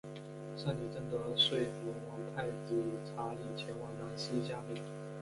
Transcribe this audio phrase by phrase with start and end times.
[0.57, 2.73] 圣女贞德说服王太子
[3.05, 4.81] 查理前往兰斯加冕。